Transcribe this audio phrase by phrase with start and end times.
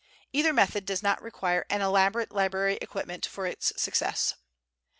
[0.33, 4.33] Either method does not require an elaborate library equipment for its success.